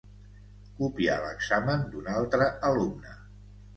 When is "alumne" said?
2.71-3.15